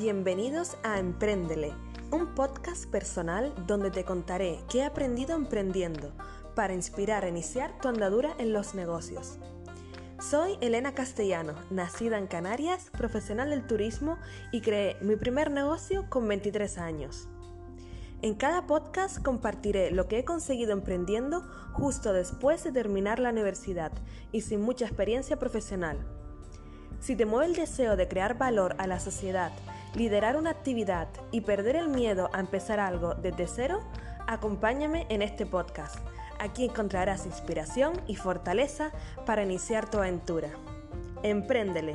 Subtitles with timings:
[0.00, 1.74] Bienvenidos a Empréndele,
[2.10, 6.14] un podcast personal donde te contaré qué he aprendido emprendiendo
[6.54, 9.38] para inspirar a iniciar tu andadura en los negocios.
[10.18, 14.16] Soy Elena Castellano, nacida en Canarias, profesional del turismo
[14.52, 17.28] y creé mi primer negocio con 23 años.
[18.22, 21.42] En cada podcast compartiré lo que he conseguido emprendiendo
[21.74, 23.92] justo después de terminar la universidad
[24.32, 25.98] y sin mucha experiencia profesional.
[26.98, 29.52] Si te mueve el deseo de crear valor a la sociedad,
[29.94, 33.80] liderar una actividad y perder el miedo a empezar algo desde cero,
[34.26, 35.96] acompáñame en este podcast.
[36.38, 38.92] Aquí encontrarás inspiración y fortaleza
[39.26, 40.48] para iniciar tu aventura.
[41.22, 41.94] Empréndele.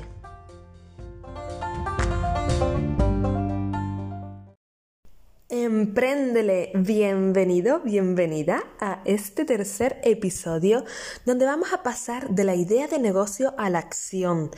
[5.66, 10.86] Empréndele, bienvenido, bienvenida a este tercer episodio
[11.26, 14.52] donde vamos a pasar de la idea de negocio a la acción,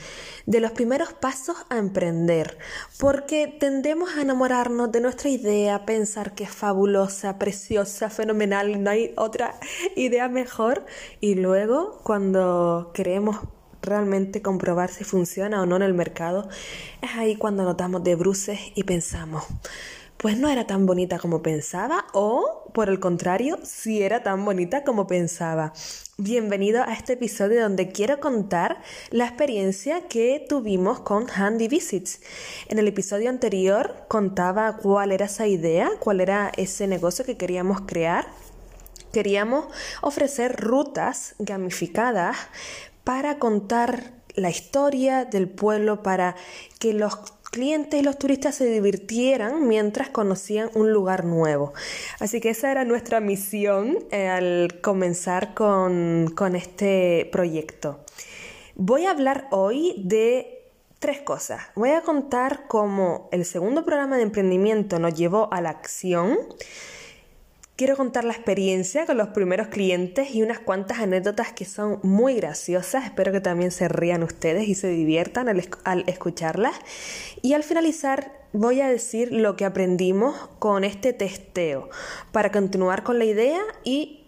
[0.46, 2.58] de los primeros pasos a emprender,
[3.00, 9.14] porque tendemos a enamorarnos de nuestra idea, pensar que es fabulosa, preciosa, fenomenal, no hay
[9.16, 9.58] otra
[9.96, 10.86] idea mejor
[11.22, 13.38] y luego cuando queremos
[13.82, 16.50] realmente comprobar si funciona o no en el mercado,
[17.02, 19.46] es ahí cuando notamos de bruces y pensamos,
[20.18, 24.84] pues no era tan bonita como pensaba o, por el contrario, sí era tan bonita
[24.84, 25.74] como pensaba.
[26.18, 32.22] Bienvenido a este episodio donde quiero contar la experiencia que tuvimos con Handy Visits.
[32.68, 37.82] En el episodio anterior contaba cuál era esa idea, cuál era ese negocio que queríamos
[37.82, 38.28] crear.
[39.14, 39.68] Queríamos
[40.02, 42.36] ofrecer rutas gamificadas
[43.04, 46.36] para contar la historia del pueblo, para
[46.80, 47.16] que los
[47.50, 51.74] clientes y los turistas se divirtieran mientras conocían un lugar nuevo.
[52.20, 58.00] Así que esa era nuestra misión eh, al comenzar con, con este proyecto.
[58.76, 60.58] Voy a hablar hoy de
[61.00, 61.62] tres cosas.
[61.76, 66.38] Voy a contar cómo el segundo programa de emprendimiento nos llevó a la acción.
[67.78, 72.34] Quiero contar la experiencia con los primeros clientes y unas cuantas anécdotas que son muy
[72.34, 73.06] graciosas.
[73.06, 76.74] Espero que también se rían ustedes y se diviertan al, escucharlas.
[77.44, 81.92] Y al finalizar voy a decir lo que aprendimos con este testeo
[82.32, 84.26] para continuar con la idea y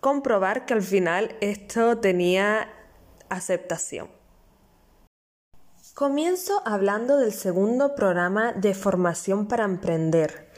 [0.00, 2.68] comprobar que al final esto tenía
[3.28, 4.08] aceptación.
[5.94, 10.50] Comienzo hablando del segundo programa de formación para emprender.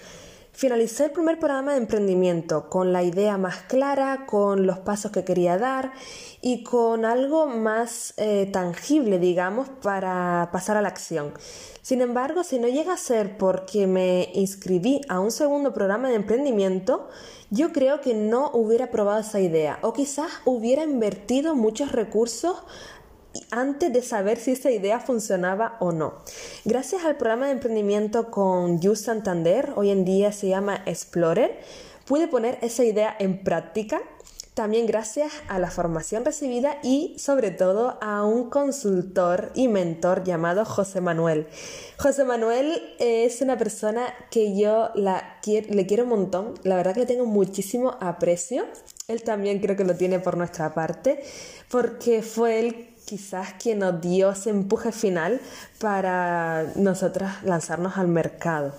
[0.56, 5.22] Finalicé el primer programa de emprendimiento con la idea más clara, con los pasos que
[5.22, 5.92] quería dar
[6.40, 11.34] y con algo más eh, tangible, digamos, para pasar a la acción.
[11.82, 16.14] Sin embargo, si no llega a ser porque me inscribí a un segundo programa de
[16.14, 17.06] emprendimiento,
[17.50, 22.56] yo creo que no hubiera probado esa idea o quizás hubiera invertido muchos recursos
[23.50, 26.14] antes de saber si esa idea funcionaba o no.
[26.64, 31.58] Gracias al programa de emprendimiento con You Santander, hoy en día se llama Explorer,
[32.06, 34.00] pude poner esa idea en práctica.
[34.54, 40.64] También gracias a la formación recibida y sobre todo a un consultor y mentor llamado
[40.64, 41.46] José Manuel.
[41.98, 47.00] José Manuel es una persona que yo la le quiero un montón, la verdad que
[47.00, 48.64] le tengo muchísimo aprecio.
[49.08, 51.22] Él también creo que lo tiene por nuestra parte,
[51.70, 55.40] porque fue él quizás quien nos dio ese empuje final
[55.78, 58.74] para nosotras lanzarnos al mercado.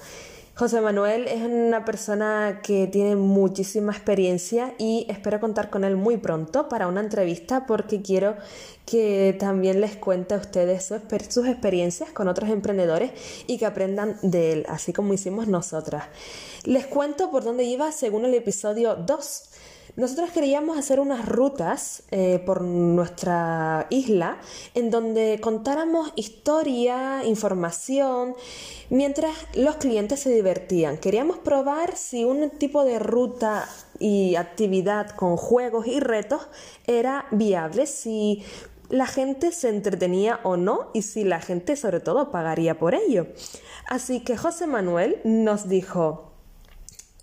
[0.58, 6.18] José Manuel es una persona que tiene muchísima experiencia y espero contar con él muy
[6.18, 8.36] pronto para una entrevista porque quiero
[8.88, 10.92] que también les cuente a ustedes
[11.30, 13.12] sus experiencias con otros emprendedores
[13.46, 16.06] y que aprendan de él, así como hicimos nosotras.
[16.64, 19.44] Les cuento por dónde iba según el episodio 2.
[19.98, 24.38] Nosotros queríamos hacer unas rutas eh, por nuestra isla
[24.76, 28.36] en donde contáramos historia, información,
[28.92, 30.98] mientras los clientes se divertían.
[30.98, 36.48] Queríamos probar si un tipo de ruta y actividad con juegos y retos
[36.86, 38.44] era viable, si
[38.90, 43.26] la gente se entretenía o no y si la gente sobre todo pagaría por ello.
[43.88, 46.34] Así que José Manuel nos dijo,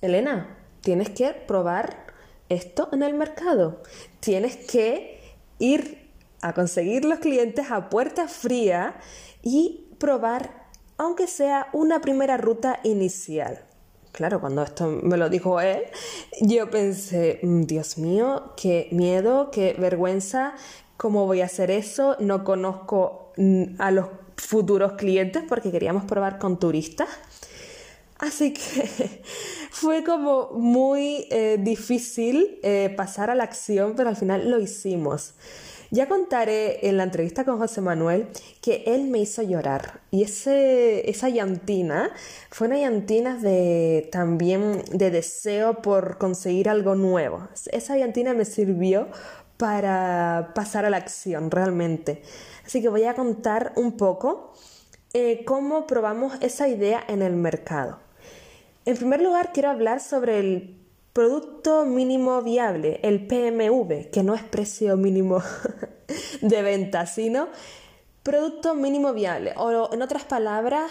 [0.00, 2.03] Elena, tienes que probar
[2.48, 3.82] esto en el mercado.
[4.20, 5.20] Tienes que
[5.58, 6.10] ir
[6.40, 8.96] a conseguir los clientes a puerta fría
[9.42, 10.66] y probar,
[10.98, 13.64] aunque sea una primera ruta inicial.
[14.12, 15.82] Claro, cuando esto me lo dijo él,
[16.40, 20.54] yo pensé, mm, Dios mío, qué miedo, qué vergüenza,
[20.96, 22.16] ¿cómo voy a hacer eso?
[22.20, 24.06] No conozco mm, a los
[24.36, 27.08] futuros clientes porque queríamos probar con turistas.
[28.24, 29.22] Así que
[29.70, 35.34] fue como muy eh, difícil eh, pasar a la acción, pero al final lo hicimos.
[35.90, 38.28] Ya contaré en la entrevista con José Manuel
[38.62, 42.10] que él me hizo llorar y ese, esa llantina
[42.50, 47.46] fue una llantina de también de deseo por conseguir algo nuevo.
[47.70, 49.08] Esa llantina me sirvió
[49.58, 52.22] para pasar a la acción realmente.
[52.64, 54.54] Así que voy a contar un poco
[55.12, 58.03] eh, cómo probamos esa idea en el mercado.
[58.86, 60.78] En primer lugar, quiero hablar sobre el
[61.14, 65.42] Producto Mínimo Viable, el PMV, que no es precio mínimo
[66.42, 67.48] de venta, sino
[68.22, 70.90] Producto Mínimo Viable, o en otras palabras,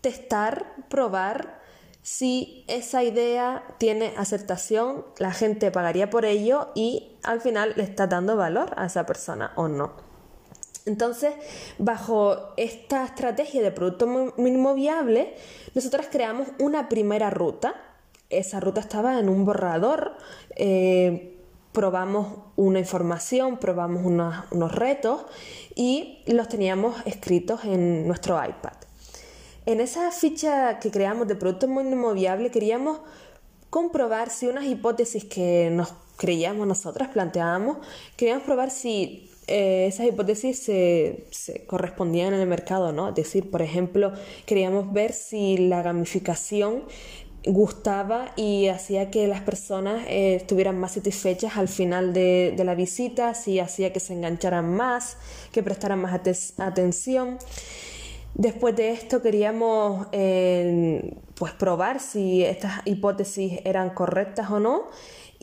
[0.00, 1.60] testar, probar
[2.02, 8.08] si esa idea tiene aceptación, la gente pagaría por ello y al final le está
[8.08, 10.11] dando valor a esa persona o no.
[10.84, 11.34] Entonces,
[11.78, 14.06] bajo esta estrategia de producto
[14.36, 15.34] mínimo viable,
[15.74, 17.74] nosotros creamos una primera ruta.
[18.30, 20.16] Esa ruta estaba en un borrador.
[20.56, 21.38] Eh,
[21.72, 25.24] probamos una información, probamos unos retos
[25.74, 28.74] y los teníamos escritos en nuestro iPad.
[29.64, 32.98] En esa ficha que creamos de producto mínimo viable queríamos
[33.70, 37.78] comprobar si unas hipótesis que nos creíamos nosotras, planteábamos,
[38.16, 43.08] queríamos probar si eh, esas hipótesis se, correspondían en el mercado, ¿no?
[43.08, 44.12] Es decir, por ejemplo,
[44.46, 46.84] queríamos ver si la gamificación
[47.44, 53.34] gustaba y hacía que las personas eh, estuvieran más satisfechas al final de, la visita,
[53.34, 55.16] si hacía que se engancharan más,
[55.50, 56.14] que prestaran más
[56.58, 57.38] atención.
[58.34, 64.86] Después de esto queríamos eh, pues probar si estas hipótesis eran correctas o no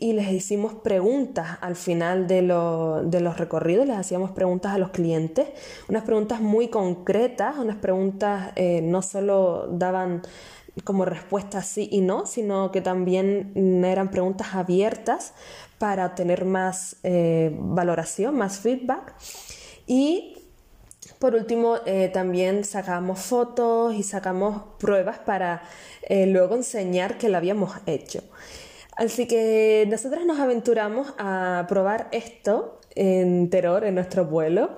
[0.00, 5.48] y les hicimos preguntas al final de, los recorridos, les hacíamos preguntas a los clientes,
[5.88, 10.22] unas preguntas muy concretas, unas preguntas eh, no solo daban
[10.84, 15.34] como respuesta sí y no, sino que también eran preguntas abiertas
[15.78, 19.14] para obtener más eh, valoración, más feedback.
[19.86, 20.38] Y
[21.18, 25.62] por último, eh, también sacamos fotos y sacamos pruebas para
[26.08, 28.22] luego enseñar que lo habíamos hecho.
[28.96, 34.70] Así que nosotras nos aventuramos a probar esto en Terror, en nuestro vuelo,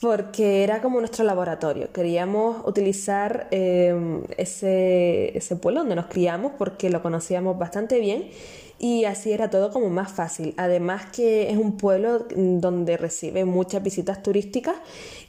[0.00, 1.92] porque era como nuestro laboratorio.
[1.92, 8.30] Queríamos utilizar em, ese, ese pueblo donde nos criamos porque lo conocíamos bastante bien
[8.78, 10.54] y así era todo como más fácil.
[10.56, 14.76] Además que es un pueblo donde recibe muchas visitas turísticas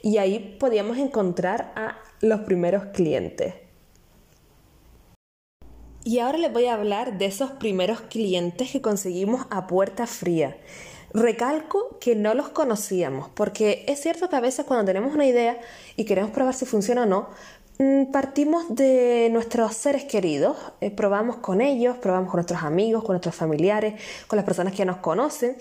[0.02, 3.69] y ahí podíamos encontrar a los primeros clientes.
[6.02, 10.56] Y ahora les voy a hablar de esos primeros clientes que conseguimos a puerta fría.
[11.12, 15.60] Recalco que no los conocíamos, porque es cierto que a veces cuando tenemos una idea
[15.96, 17.28] y queremos probar si funciona o no,
[18.12, 23.34] partimos de nuestros seres queridos, eh, probamos con ellos, probamos con nuestros amigos, con nuestros
[23.34, 23.94] familiares,
[24.26, 25.56] con las personas que nos conocen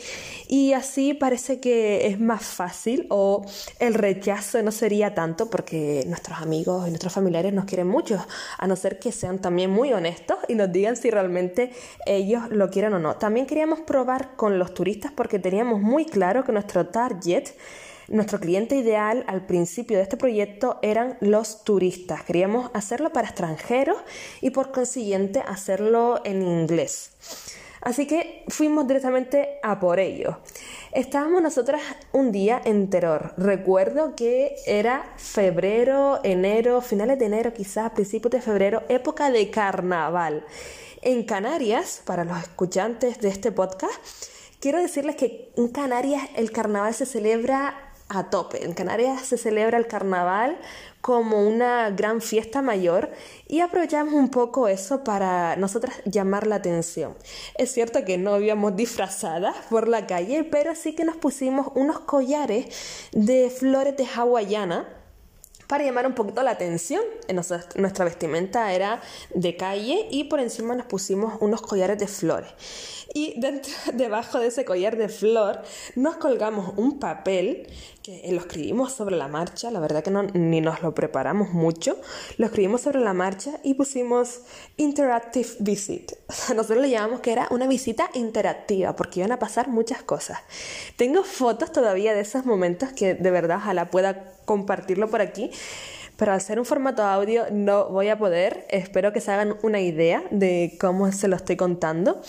[0.48, 3.45] y así parece que es más fácil o
[3.80, 8.25] el rechazo no sería tanto porque nuestros amigos y nuestros familiares nos quieren mucho,
[8.57, 11.71] a no ser que sean también muy honestos y nos digan si realmente
[12.06, 13.16] ellos lo quieren o no.
[13.16, 17.50] También queríamos probar con los turistas porque teníamos muy claro que nuestro target
[18.09, 22.23] nuestro cliente ideal al principio de este proyecto eran los turistas.
[22.23, 23.97] Queríamos hacerlo para extranjeros
[24.41, 27.11] y por consiguiente hacerlo en inglés.
[27.81, 30.39] Así que fuimos directamente a por ello.
[30.91, 32.89] Estábamos nosotras un día en.
[33.38, 40.45] Recuerdo que era febrero, enero, finales de enero, quizás principios de febrero, época de carnaval.
[41.01, 43.94] En Canarias, para los escuchantes de este podcast,
[44.59, 48.66] quiero decirles que en Canarias el carnaval se celebra a tope.
[48.66, 50.57] En Canarias se celebra el carnaval
[51.01, 53.09] como una gran fiesta mayor
[53.47, 57.16] y aprovechamos un poco eso para nosotras llamar la atención.
[57.57, 61.99] Es cierto que no íbamos disfrazadas por la calle, pero sí que nos pusimos unos
[62.01, 64.87] collares de flores de hawaiana
[65.69, 67.04] para llamar un poquito la atención.
[67.75, 69.01] Nuestra vestimenta era
[69.35, 72.49] de calle y por encima nos pusimos unos collares de flores.
[73.13, 75.61] Y dentro, debajo de ese collar de flor
[75.95, 77.68] nos colgamos un papel
[78.31, 81.97] lo escribimos sobre la marcha, la verdad que no, ni nos lo preparamos mucho,
[82.37, 84.42] lo escribimos sobre la marcha y pusimos
[84.78, 86.13] Interactive Visit.
[86.56, 90.39] Nosotros le llamamos que era una visita interactiva porque iban a pasar muchas cosas.
[90.95, 95.51] Tengo fotos todavía de esos momentos que de verdad ojalá pueda compartirlo por aquí.
[96.18, 98.66] Pero al ser un formato audio no voy a poder.
[98.69, 102.21] Espero que se hagan una idea de cómo se lo estoy contando.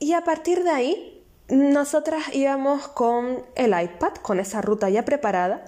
[0.00, 1.19] Y a partir de ahí,
[1.50, 5.64] nosotras íbamos con el iPad, con esa ruta ya preparada,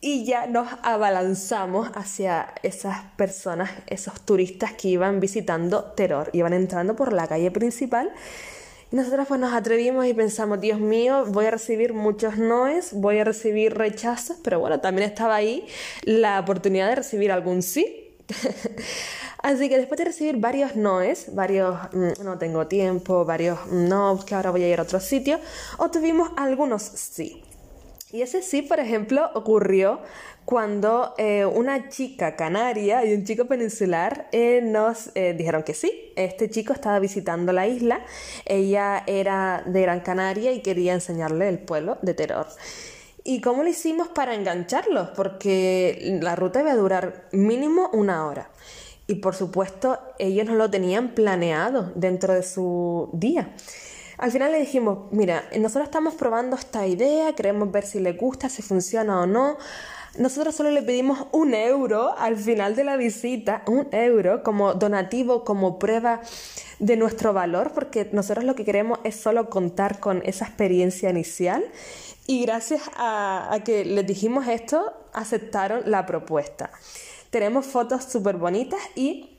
[0.00, 6.94] y ya nos abalanzamos hacia esas personas, esos turistas que iban visitando Terror, iban entrando
[6.94, 8.12] por la calle principal
[8.92, 13.18] Y nosotros pues nos atrevimos y pensamos, Dios mío, voy a recibir muchos noes, voy
[13.18, 15.66] a recibir rechazos, pero bueno, también estaba ahí
[16.04, 18.14] la oportunidad de recibir algún sí.
[19.48, 24.34] Así que después de recibir varios noes, varios mm, no tengo tiempo, varios no, que
[24.34, 25.40] ahora voy a ir a otro sitio,
[25.78, 27.42] obtuvimos algunos sí.
[28.12, 30.00] Y ese sí, por ejemplo, ocurrió
[30.44, 36.12] cuando eh, una chica canaria y un chico peninsular eh, nos eh, dijeron que sí.
[36.14, 38.04] Este chico estaba visitando la isla,
[38.44, 42.48] ella era de Gran Canaria y quería enseñarle el pueblo de Terror.
[43.24, 45.08] ¿Y cómo lo hicimos para engancharlos?
[45.16, 48.50] Porque la ruta iba a durar mínimo una hora.
[49.08, 53.54] Y por supuesto, ellos no lo tenían planeado dentro de su día.
[54.18, 58.50] Al final le dijimos, mira, nosotros estamos probando esta idea, queremos ver si le gusta,
[58.50, 59.56] si funciona o no.
[60.18, 65.42] Nosotros solo le pedimos un euro al final de la visita, un euro como donativo,
[65.42, 66.20] como prueba
[66.78, 71.64] de nuestro valor, porque nosotros lo que queremos es solo contar con esa experiencia inicial.
[72.26, 76.70] Y gracias a, que les dijimos esto, aceptaron la propuesta.
[77.30, 79.38] Tenemos fotos súper bonitas y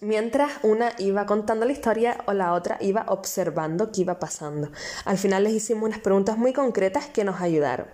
[0.00, 4.70] mientras una iba contando la historia o la otra iba observando qué iba pasando.
[5.04, 7.88] Al final les hicimos unas preguntas muy concretas que nos ayudaron.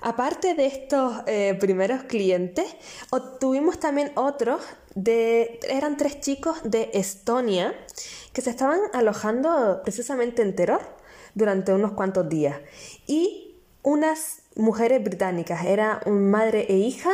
[0.00, 2.66] Aparte de estos eh, primeros clientes,
[3.10, 4.60] obtuvimos también otros
[4.94, 7.74] de, eran tres chicos de Estonia
[8.34, 10.82] que se estaban alojando precisamente en Terror
[11.34, 12.60] durante unos cuantos días.
[13.06, 17.10] Y unas mujeres británicas, era madre e hija,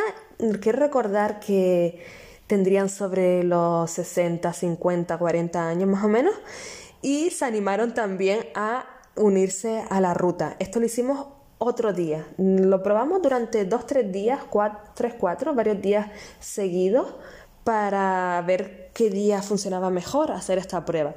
[0.61, 2.03] quiero recordar que
[2.47, 6.35] tendrían sobre los 60, 50, 40 años más o menos,
[7.03, 8.85] y se animaron también a
[9.17, 10.57] unirse a la ruta.
[10.59, 11.27] Esto lo hicimos
[11.59, 12.27] otro día.
[12.39, 17.15] Lo probamos durante dos, tres días, cuatro, tres, cuatro, varios días seguidos
[17.65, 21.15] para ver qué día funcionaba mejor hacer esta prueba.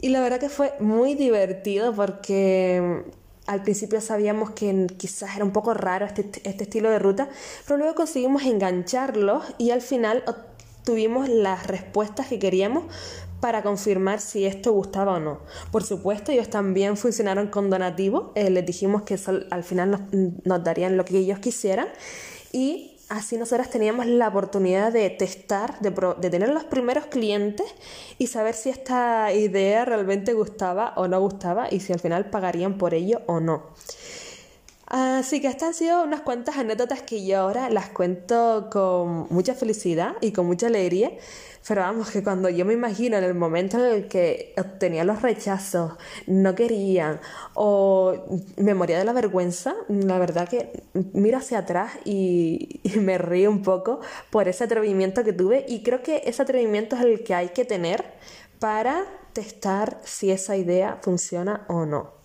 [0.00, 3.04] Y la verdad que fue muy divertido porque
[3.48, 7.28] al principio sabíamos que quizás era un poco raro este, este estilo de ruta,
[7.66, 10.22] pero luego conseguimos engancharlos y al final
[10.84, 12.84] tuvimos las respuestas que queríamos
[13.40, 15.40] para confirmar si esto gustaba o no.
[15.70, 19.18] Por supuesto, ellos también funcionaron con donativo, eh, les dijimos que
[19.50, 20.08] al final
[20.44, 21.88] nos, darían lo que ellos quisieran
[22.52, 27.66] y así nosotras teníamos la oportunidad de testar, de, de, tener los primeros clientes
[28.18, 32.78] y saber si esta idea realmente gustaba o no gustaba y si al final pagarían
[32.78, 33.62] por ello o no.
[34.90, 39.54] Así que estas han sido unas cuantas anécdotas que yo ahora las cuento con mucha
[39.54, 41.12] felicidad y con mucha alegría
[41.68, 45.20] pero vamos, que cuando yo me imagino en el momento en el que obtenía los
[45.20, 45.92] rechazos,
[46.26, 47.20] no querían
[47.52, 53.50] o me moría de la vergüenza, la verdad que miro hacia atrás y, me río
[53.50, 57.34] un poco por ese atrevimiento que tuve y creo que ese atrevimiento es el que
[57.34, 58.02] hay que tener
[58.58, 59.04] para
[59.34, 62.17] testar si esa idea funciona o no.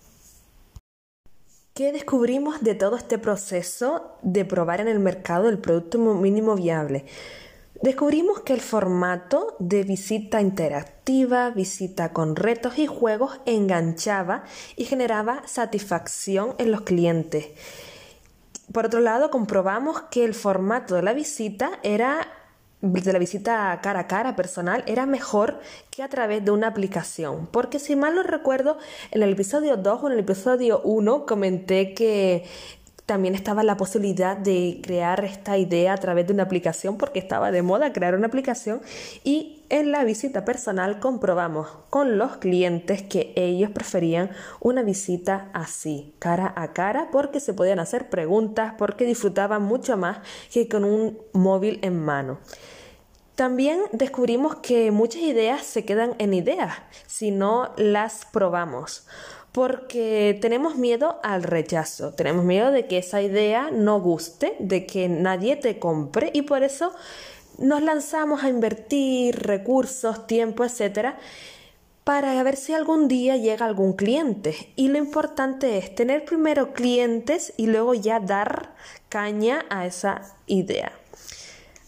[1.74, 7.04] ¿Qué descubrimos de todo este proceso de probar en el mercado el producto mínimo viable?
[7.82, 14.44] Descubrimos que el formato de visita interactiva, visita con retos y juegos enganchaba
[14.76, 17.46] y generaba satisfacción en los clientes.
[18.72, 22.28] Por otro lado, comprobamos que el formato de la visita era
[22.92, 25.60] de la visita cara a cara personal era mejor
[25.90, 27.48] que a través de una aplicación.
[27.50, 28.78] Porque si mal no recuerdo,
[29.10, 32.44] en el episodio 2 o en el episodio 1 comenté que
[33.06, 37.50] también estaba la posibilidad de crear esta idea a través de una aplicación porque estaba
[37.50, 38.80] de moda crear una aplicación
[39.24, 46.14] y en la visita personal comprobamos con los clientes que ellos preferían una visita así,
[46.18, 50.18] cara a cara, porque se podían hacer preguntas, porque disfrutaban mucho más
[50.52, 52.38] que con un móvil en mano.
[53.34, 56.74] También descubrimos que muchas ideas se quedan en ideas
[57.06, 59.06] si no las probamos
[59.54, 65.08] porque tenemos miedo al rechazo, tenemos miedo de que esa idea no guste, de que
[65.08, 66.92] nadie te compre y por eso
[67.58, 71.18] nos lanzamos a invertir recursos, tiempo, etcétera,
[72.02, 74.72] para ver si algún día llega algún cliente.
[74.74, 78.74] Y lo importante es tener primero clientes y luego ya dar
[79.08, 80.92] caña a esa idea.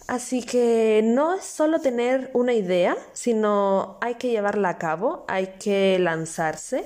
[0.07, 5.55] Así que no es solo tener una idea, sino hay que llevarla a cabo, hay
[5.59, 6.85] que lanzarse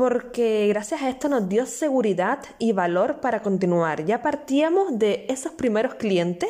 [0.00, 4.06] porque gracias a esto nos dio seguridad y valor para continuar.
[4.06, 6.48] Ya partíamos de esos primeros clientes,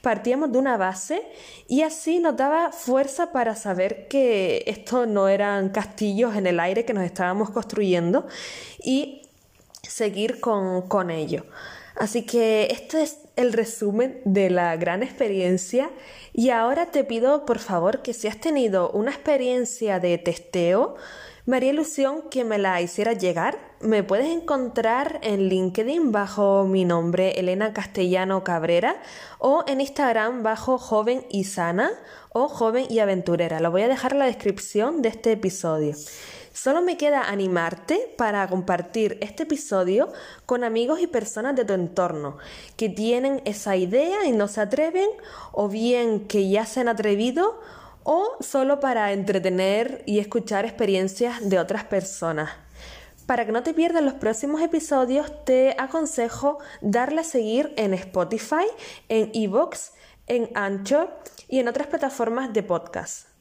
[0.00, 1.20] partíamos de una base
[1.66, 6.84] y así nos daba fuerza para saber que esto no eran castillos en el aire
[6.84, 8.28] que nos estábamos construyendo
[8.80, 9.22] y
[9.82, 11.46] seguir con, con ello.
[11.96, 15.90] Así que este es el resumen de la gran experiencia
[16.32, 20.96] y ahora te pido por favor que si has tenido una experiencia de testeo,
[21.46, 23.58] Me haría ilusión que me la hiciera llegar.
[23.82, 28.96] Me puedes encontrar en LinkedIn bajo mi nombre Elena Castellano Cabrera
[29.38, 31.90] o en Instagram bajo joven y sana
[32.30, 33.60] o joven y aventurera.
[33.60, 35.94] Lo voy a dejar en la descripción de este episodio.
[36.54, 40.12] Solo me queda animarte para compartir este episodio
[40.46, 42.38] con amigos y personas de tu entorno
[42.76, 45.08] que tienen esa idea y no se atreven
[45.50, 47.60] o bien que ya se han atrevido
[48.04, 52.52] o solo para entretener y escuchar experiencias de otras personas.
[53.26, 58.66] Para que no te pierdas los próximos episodios, te aconsejo darle a seguir en Spotify,
[59.08, 59.90] en Evox,
[60.28, 61.18] en Anchor
[61.48, 63.33] y en otras plataformas de podcast.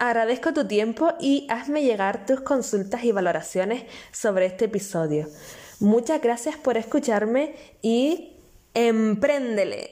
[0.00, 5.28] Agradezco tu tiempo y hazme llegar tus consultas y valoraciones sobre este episodio.
[5.78, 8.32] Muchas gracias por escucharme y
[8.72, 9.90] empréndele.